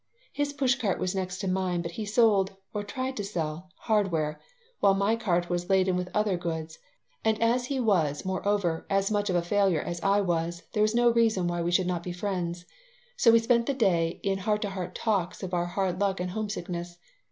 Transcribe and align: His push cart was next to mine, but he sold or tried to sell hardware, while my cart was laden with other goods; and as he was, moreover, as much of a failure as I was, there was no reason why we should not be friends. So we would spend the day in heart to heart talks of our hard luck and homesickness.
His 0.33 0.51
push 0.51 0.73
cart 0.73 0.97
was 0.97 1.13
next 1.13 1.37
to 1.41 1.47
mine, 1.47 1.83
but 1.83 1.91
he 1.91 2.07
sold 2.07 2.53
or 2.73 2.81
tried 2.81 3.15
to 3.17 3.23
sell 3.23 3.69
hardware, 3.81 4.41
while 4.79 4.95
my 4.95 5.15
cart 5.15 5.47
was 5.47 5.69
laden 5.69 5.95
with 5.95 6.09
other 6.11 6.37
goods; 6.37 6.79
and 7.23 7.39
as 7.39 7.67
he 7.67 7.79
was, 7.79 8.25
moreover, 8.25 8.87
as 8.89 9.11
much 9.11 9.29
of 9.29 9.35
a 9.35 9.43
failure 9.43 9.79
as 9.81 10.01
I 10.01 10.19
was, 10.21 10.63
there 10.73 10.81
was 10.81 10.95
no 10.95 11.11
reason 11.11 11.45
why 11.47 11.61
we 11.61 11.69
should 11.69 11.85
not 11.85 12.01
be 12.01 12.13
friends. 12.13 12.65
So 13.15 13.29
we 13.29 13.35
would 13.35 13.43
spend 13.43 13.65
the 13.67 13.75
day 13.75 14.19
in 14.23 14.39
heart 14.39 14.63
to 14.63 14.71
heart 14.71 14.95
talks 14.95 15.43
of 15.43 15.53
our 15.53 15.67
hard 15.67 16.01
luck 16.01 16.19
and 16.19 16.31
homesickness. 16.31 16.97